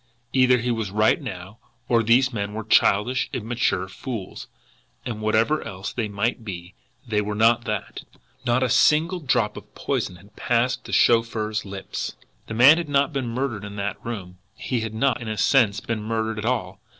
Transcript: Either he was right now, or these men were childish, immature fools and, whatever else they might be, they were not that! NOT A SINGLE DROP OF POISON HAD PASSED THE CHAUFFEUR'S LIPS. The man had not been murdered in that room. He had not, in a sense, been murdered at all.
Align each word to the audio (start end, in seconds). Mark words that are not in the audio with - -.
Either 0.33 0.57
he 0.57 0.71
was 0.71 0.89
right 0.89 1.21
now, 1.21 1.59
or 1.87 2.01
these 2.01 2.33
men 2.33 2.55
were 2.55 2.63
childish, 2.63 3.29
immature 3.33 3.87
fools 3.87 4.47
and, 5.05 5.21
whatever 5.21 5.61
else 5.61 5.93
they 5.93 6.07
might 6.07 6.43
be, 6.43 6.73
they 7.07 7.21
were 7.21 7.35
not 7.35 7.65
that! 7.65 8.01
NOT 8.43 8.63
A 8.63 8.69
SINGLE 8.69 9.19
DROP 9.19 9.57
OF 9.57 9.75
POISON 9.75 10.15
HAD 10.15 10.35
PASSED 10.35 10.85
THE 10.85 10.91
CHAUFFEUR'S 10.93 11.65
LIPS. 11.65 12.15
The 12.47 12.55
man 12.55 12.77
had 12.79 12.89
not 12.89 13.13
been 13.13 13.27
murdered 13.27 13.63
in 13.63 13.75
that 13.75 14.03
room. 14.03 14.39
He 14.55 14.79
had 14.79 14.95
not, 14.95 15.21
in 15.21 15.27
a 15.27 15.37
sense, 15.37 15.79
been 15.79 16.01
murdered 16.01 16.39
at 16.39 16.45
all. 16.45 16.79